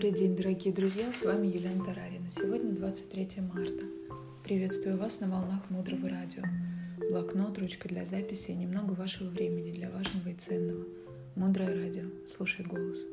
[0.00, 2.30] Добрый день, дорогие друзья, с вами Елена Тарарина.
[2.30, 3.84] Сегодня 23 марта.
[4.42, 6.42] Приветствую вас на волнах Мудрого Радио.
[7.10, 10.86] Блокнот, ручка для записи и немного вашего времени для важного и ценного.
[11.36, 12.04] Мудрое Радио.
[12.26, 13.04] Слушай голос.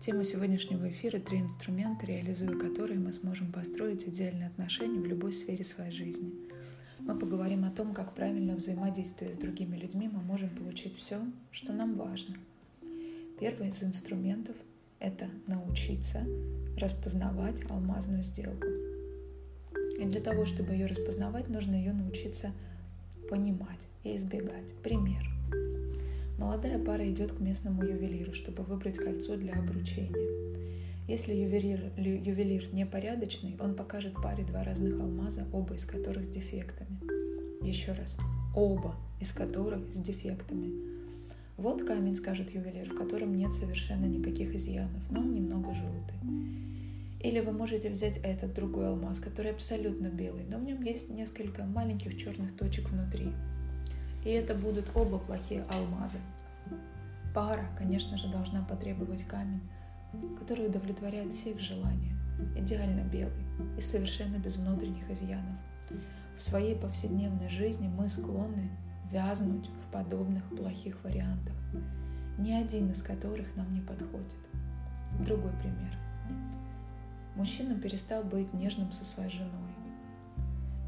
[0.00, 5.62] Тема сегодняшнего эфира– три инструмента, реализуя которые мы сможем построить идеальные отношения в любой сфере
[5.62, 6.32] своей жизни.
[6.98, 11.20] Мы поговорим о том, как правильно взаимодействуя с другими людьми мы можем получить все,
[11.52, 12.34] что нам важно.
[13.38, 14.56] Первый из инструментов–
[15.00, 16.24] это научиться
[16.78, 18.66] распознавать алмазную сделку.
[19.98, 22.52] И для того, чтобы ее распознавать, нужно ее научиться
[23.28, 24.72] понимать и избегать.
[24.82, 25.28] Пример.
[26.38, 30.14] Молодая пара идет к местному ювелиру, чтобы выбрать кольцо для обручения.
[31.08, 37.00] Если ювелир, ювелир непорядочный, он покажет паре два разных алмаза, оба из которых с дефектами.
[37.66, 38.18] Еще раз,
[38.54, 40.97] оба из которых с дефектами.
[41.58, 46.14] Вот камень, скажет ювелир, в котором нет совершенно никаких изъянов, но он немного желтый.
[47.20, 51.64] Или вы можете взять этот другой алмаз, который абсолютно белый, но в нем есть несколько
[51.64, 53.32] маленьких черных точек внутри.
[54.24, 56.18] И это будут оба плохие алмазы.
[57.34, 59.60] Пара, конечно же, должна потребовать камень,
[60.38, 62.14] который удовлетворяет все их желания,
[62.56, 63.44] идеально белый
[63.76, 65.58] и совершенно без внутренних изъянов.
[66.36, 68.70] В своей повседневной жизни мы склонны
[69.10, 71.54] вязнуть в подобных плохих вариантах,
[72.38, 74.36] ни один из которых нам не подходит.
[75.20, 75.96] Другой пример.
[77.34, 79.52] Мужчина перестал быть нежным со своей женой.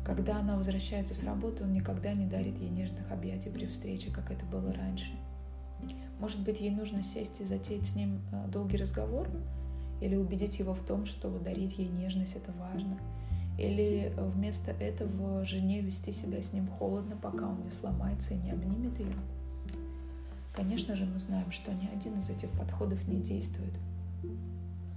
[0.05, 4.31] Когда она возвращается с работы, он никогда не дарит ей нежных объятий при встрече, как
[4.31, 5.13] это было раньше.
[6.19, 9.31] Может быть, ей нужно сесть и затеять с ним э, долгий разговор?
[10.03, 12.99] Или убедить его в том, что дарить ей нежность– это важно–
[13.61, 18.53] или вместо этого жене вести себя с ним холодно, пока он не сломается и не
[18.53, 19.15] обнимет ее?
[20.55, 23.75] Конечно же, мы знаем, что ни один из этих подходов не действует,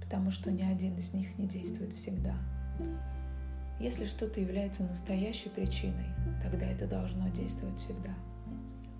[0.02, 2.34] потому что ни один из них не действует всегда.
[3.80, 6.06] Если что-то является настоящей причиной,
[6.42, 8.14] тогда это должно действовать всегда.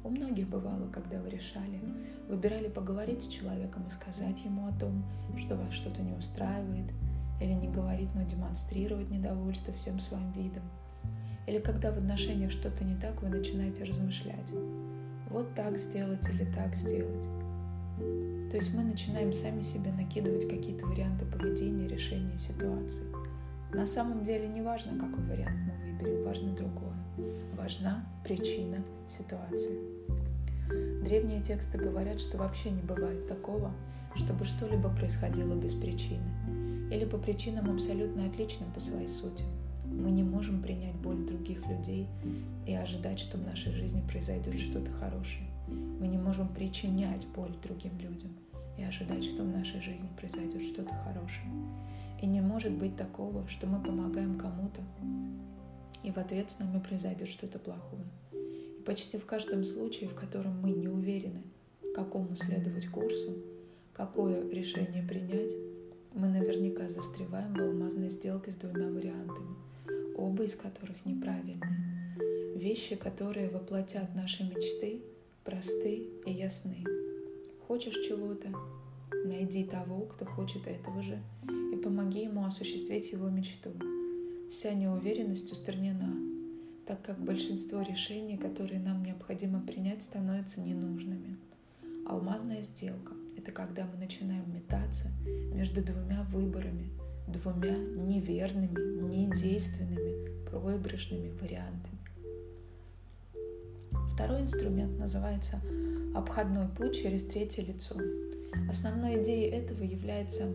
[0.03, 1.81] У многих бывало, когда вы решали,
[2.29, 5.05] выбирали поговорить с человеком и сказать ему о том,
[5.39, 6.93] что вас что-то не устраивает–
[7.41, 10.63] или не говорить, но демонстрировать недовольство всем своим видом.
[11.47, 14.51] Или когда в отношениях что-то не так, вы начинаете размышлять.
[15.31, 17.27] Вот так сделать или так сделать.
[18.51, 23.05] То есть мы начинаем сами себе накидывать какие-то варианты поведения, решения ситуации.
[23.73, 26.95] На самом деле не важно, какой вариант мы выберем, важно другое.
[27.57, 29.77] Важна причина ситуации.
[31.05, 33.73] Древние тексты говорят, что вообще не бывает такого,
[34.15, 36.23] чтобы что-либо происходило без причины
[36.95, 39.43] или по причинам абсолютно отличным по своей сути.
[39.85, 42.07] Мы не можем принять боль других людей
[42.67, 45.49] и ожидать, что в нашей жизни произойдет что-то хорошее.
[45.69, 48.31] Мы не можем причинять боль другим людям
[48.79, 51.51] и ожидать, что в нашей жизни произойдет что-то хорошее.
[52.23, 54.81] И не может быть такого, что мы помогаем кому-то,
[56.03, 58.05] и в ответ с нами произойдет что-то плохое.
[58.33, 61.43] И почти в каждом случае, в котором мы не уверены,
[61.95, 63.33] какому следовать курсу,
[63.93, 65.53] какое решение принять,
[66.15, 69.57] мы наверняка застреваем в алмазной сделке с двумя вариантами,
[70.17, 72.15] оба из которых неправильные.
[72.55, 75.03] Вещи, которые воплотят наши мечты,
[75.43, 76.85] просты и ясны.
[77.67, 78.49] Хочешь чего-то?
[79.25, 81.21] Найди того, кто хочет этого же,
[81.73, 83.71] и помоги ему осуществить его мечту.
[84.53, 86.15] Вся неуверенность устранена,
[86.87, 91.37] так как большинство решений, которые нам необходимо принять, становятся ненужными.
[92.07, 93.14] Алмазная сделка–
[93.45, 95.11] это когда мы начинаем метаться
[95.53, 96.91] между двумя выборами,
[97.29, 101.99] двумя неверными, недейственными, проигрышными вариантами.
[104.15, 105.61] Второй инструмент называется
[106.15, 107.97] обходной путь через третье лицо.
[108.71, 110.51] Основной идеей этого является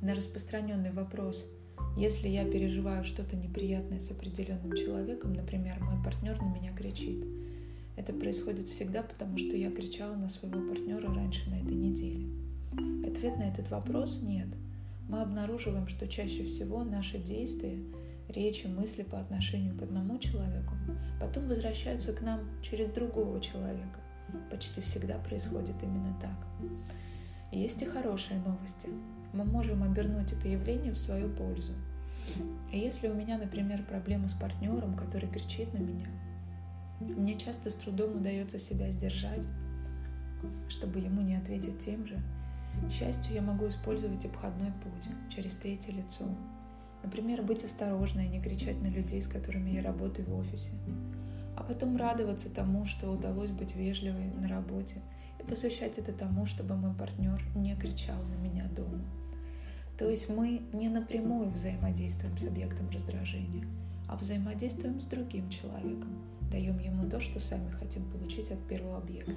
[0.00, 1.44] на распространенный вопрос,
[1.96, 7.24] если я переживаю что-то неприятное с определенным человеком, например, мой партнер на меня кричит–
[7.96, 12.26] это происходит всегда, потому что я кричала на своего партнера раньше на этой неделе.
[13.06, 14.48] Ответ на этот вопрос– нет.
[15.08, 17.78] Мы обнаруживаем, что чаще всего наши действия,
[18.28, 20.74] речи, мысли по отношению к одному человеку
[21.20, 24.00] потом возвращаются к нам через другого человека.
[24.50, 26.46] Почти всегда происходит именно так.
[27.52, 28.88] есть и хорошие новости.
[29.32, 31.72] Мы можем обернуть это явление в свою пользу.
[32.72, 36.08] И если у меня, например, проблема с партнером, который кричит на меня–
[37.00, 39.46] мне часто с трудом удается себя сдержать,
[40.68, 42.20] чтобы ему не ответить тем же.
[42.88, 46.24] К счастью, я могу использовать обходной путь через третье лицо.
[47.02, 50.72] Например, быть осторожной и не кричать на людей, с которыми я работаю в офисе.
[51.56, 55.00] А потом радоваться тому, что удалось быть вежливой на работе
[55.40, 59.04] и посвящать это тому, чтобы мой партнер не кричал на меня дома.
[59.98, 63.66] То есть мы не напрямую взаимодействуем с объектом раздражения,
[64.08, 66.10] а взаимодействуем с другим человеком,
[66.50, 69.34] даем ему то, что сами хотим получить от первого объекта.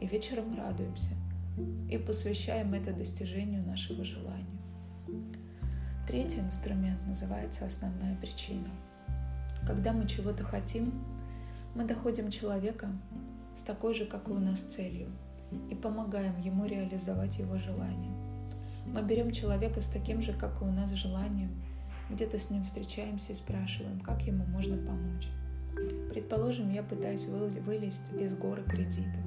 [0.00, 1.10] И вечером радуемся
[1.88, 4.60] и посвящаем это достижению нашего желания.
[6.06, 8.68] Третий инструмент называется основная причина.
[9.66, 10.92] Когда мы чего-то хотим,
[11.74, 12.88] мы доходим человека
[13.54, 15.08] с такой же, как и у нас, целью
[15.70, 18.12] и помогаем ему реализовать его желание.
[18.86, 21.50] Мы берем человека с таким же, как и у нас, желанием,
[22.10, 25.28] где-то с ним встречаемся и спрашиваем, как ему можно помочь.
[26.10, 29.18] Предположим, я пытаюсь вылезть из горы кредита.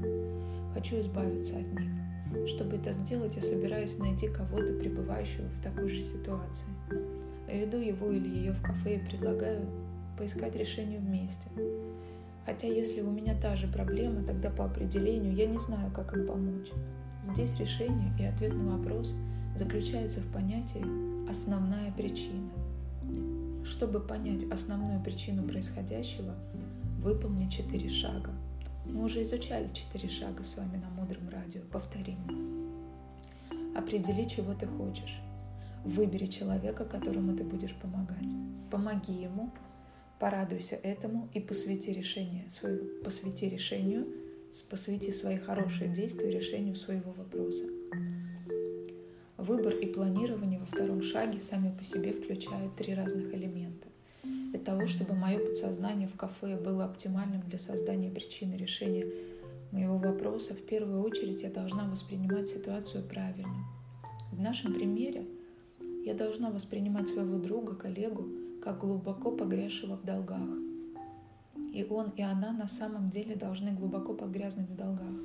[0.74, 2.48] Хочу избавиться от них.
[2.48, 6.68] Чтобы это сделать, я собираюсь найти кого-то, пребывающего в такой же ситуации.
[7.52, 9.66] Веду его или ее в кафе и предлагаю
[10.18, 11.48] поискать решение вместе.
[12.46, 16.26] Хотя если у меня та же проблема, тогда по определению я не знаю, как им
[16.26, 16.72] помочь.
[17.24, 19.14] Здесь решение и ответ на вопрос
[19.58, 20.84] заключается в понятии
[21.30, 22.57] «основная причина».
[23.68, 26.34] Чтобы понять основную причину происходящего,
[27.00, 28.32] выполни четыре шага.
[28.86, 31.62] Мы уже изучали четыре шага с вами на Мудром радио.
[31.72, 32.18] Повторим.
[33.76, 35.20] Определи, чего ты хочешь.
[35.84, 38.28] Выбери человека, которому ты будешь помогать.
[38.72, 39.52] Помоги ему
[40.20, 44.08] Порадуйся этому и посвяти, решение, свое, посвяти решению,
[44.68, 47.66] посвяти свои хорошие действия решению своего вопроса.
[49.48, 53.88] Выбор и планирование во втором шаге сами по себе включают три разных элемента.
[54.24, 59.06] Для того, чтобы мое подсознание в кафе было оптимальным для создания причины решения
[59.72, 63.64] моего вопроса, в первую очередь я должна воспринимать ситуацию правильно.
[64.34, 65.26] В нашем примере
[66.04, 68.28] я должна воспринимать своего друга, коллегу
[68.62, 70.50] как глубоко погрязшего в долгах.
[71.74, 75.16] И он, и она на самом деле должны глубоко погрязнуть в долгах.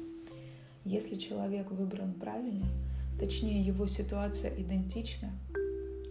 [0.84, 2.66] Если человек выбран правильно,
[3.22, 5.30] точнее его ситуация идентична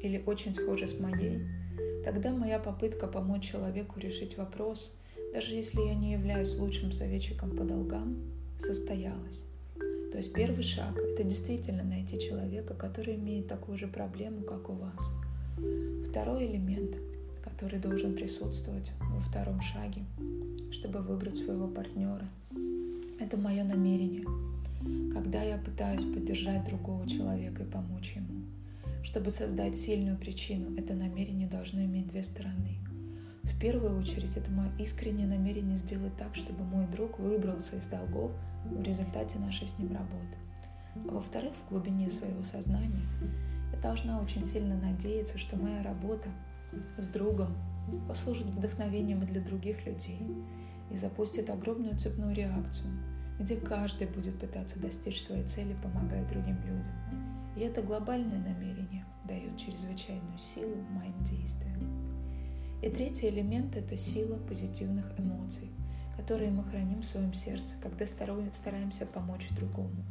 [0.02, 1.42] или очень схожа с моей,
[2.06, 4.94] тогда моя попытка помочь человеку решить вопрос,
[5.34, 8.16] даже если я не являюсь лучшим советчиком по долгам,
[8.58, 9.44] состоялась.
[10.14, 14.74] То есть первый шаг– это действительно найти человека, который имеет такую же проблему, как у
[14.74, 15.12] вас.
[16.10, 16.96] Второй элемент
[17.44, 20.04] который должен присутствовать во втором шаге,
[20.72, 22.28] чтобы выбрать своего партнера.
[23.20, 24.26] Это мое намерение,
[25.14, 28.46] когда я пытаюсь поддержать другого человека и помочь ему.
[29.04, 32.78] Чтобы создать сильную причину, это намерение должно иметь две стороны.
[33.44, 38.32] В первую очередь, это мое искреннее намерение сделать так, чтобы мой друг выбрался из долгов
[38.66, 40.38] в результате нашей с ним работы.
[40.96, 43.06] А во-вторых, в глубине своего сознания
[43.74, 46.30] я должна очень сильно надеяться, что моя работа
[46.98, 47.56] с другом
[48.08, 50.20] послужит вдохновением для других людей
[50.92, 52.90] и запустит огромную цепную реакцию,
[53.42, 56.94] где каждый будет пытаться достичь своей цели, помогая другим людям.
[57.56, 62.06] И это глобальное намерение дает чрезвычайную силу моим действиям.
[62.82, 65.70] И третий элемент– это сила позитивных эмоций,
[66.18, 70.04] которые мы храним в своем сердце, когда стараемся помочь другому.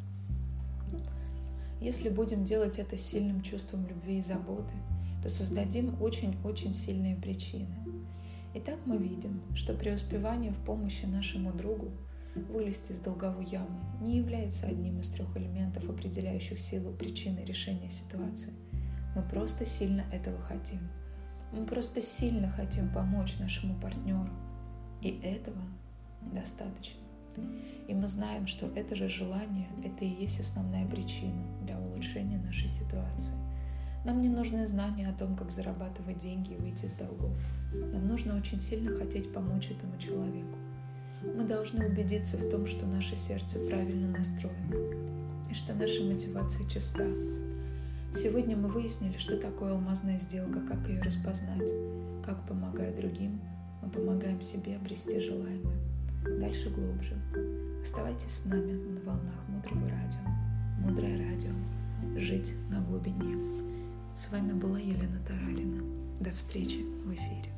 [1.80, 4.74] Если будем делать это сильным чувством любви и заботы–
[5.22, 7.76] то создадим очень-очень сильные причины.
[8.54, 11.92] Итак, мы видим, что преуспевание в помощи нашему другу
[12.34, 18.52] вылезти из долговой ямы не является одним из трех элементов, определяющих силу причины решения ситуации.
[19.14, 20.80] Мы просто сильно этого хотим.
[21.52, 24.30] Мы просто сильно хотим помочь нашему партнеру.
[25.02, 25.60] И этого
[26.32, 27.00] достаточно.
[27.88, 32.68] И мы знаем, что это же желание, это и есть основная причина для улучшения нашей
[32.68, 33.32] ситуации.
[34.04, 37.32] Нам не нужны знания о том, как зарабатывать деньги и выйти из долгов.
[37.72, 40.58] Нам нужно очень сильно хотеть помочь этому человеку.
[41.22, 44.76] Мы должны убедиться в том, что наше сердце правильно настроено
[45.50, 47.04] и что наша мотивация чиста.
[48.14, 51.70] Сегодня мы выяснили, что такое алмазная сделка, как ее распознать,
[52.24, 53.40] как, помогая другим,
[53.82, 55.76] мы помогаем себе обрести желаемое.
[56.40, 57.16] Дальше глубже.
[57.82, 60.20] Оставайтесь с нами на волнах Мудрого Радио.
[60.80, 61.50] Мудрое Радио.
[62.18, 63.36] Жить на глубине.
[64.14, 65.82] С вами была Елена Тарарина.
[66.18, 67.52] До встречи в эфире.